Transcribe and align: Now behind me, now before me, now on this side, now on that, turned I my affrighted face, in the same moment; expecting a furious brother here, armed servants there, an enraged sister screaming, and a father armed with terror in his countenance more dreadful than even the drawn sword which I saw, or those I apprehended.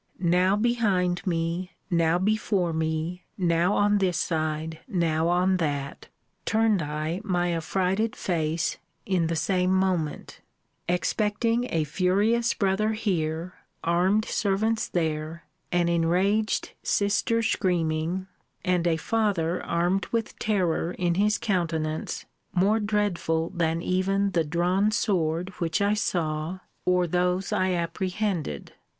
Now 0.19 0.55
behind 0.55 1.27
me, 1.27 1.73
now 1.91 2.17
before 2.17 2.73
me, 2.73 3.23
now 3.37 3.73
on 3.75 3.99
this 3.99 4.17
side, 4.17 4.79
now 4.87 5.27
on 5.27 5.57
that, 5.57 6.07
turned 6.43 6.81
I 6.81 7.21
my 7.23 7.53
affrighted 7.53 8.15
face, 8.15 8.79
in 9.05 9.27
the 9.27 9.35
same 9.35 9.71
moment; 9.71 10.41
expecting 10.89 11.67
a 11.71 11.83
furious 11.83 12.55
brother 12.55 12.93
here, 12.93 13.53
armed 13.83 14.25
servants 14.25 14.87
there, 14.87 15.43
an 15.71 15.87
enraged 15.87 16.71
sister 16.81 17.43
screaming, 17.43 18.25
and 18.65 18.87
a 18.87 18.97
father 18.97 19.63
armed 19.63 20.07
with 20.07 20.39
terror 20.39 20.93
in 20.93 21.13
his 21.13 21.37
countenance 21.37 22.25
more 22.55 22.79
dreadful 22.79 23.51
than 23.51 23.83
even 23.83 24.31
the 24.31 24.43
drawn 24.43 24.89
sword 24.89 25.49
which 25.59 25.79
I 25.79 25.93
saw, 25.93 26.61
or 26.87 27.05
those 27.05 27.53
I 27.53 27.73
apprehended. 27.73 28.73